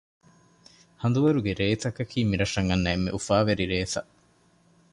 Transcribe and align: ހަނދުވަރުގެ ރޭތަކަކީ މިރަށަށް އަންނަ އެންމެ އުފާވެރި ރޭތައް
ހަނދުވަރުގެ 1.01 1.51
ރޭތަކަކީ 1.59 2.19
މިރަށަށް 2.29 2.69
އަންނަ 2.69 2.89
އެންމެ 2.91 3.09
އުފާވެރި 3.13 3.65
ރޭތައް 3.71 4.09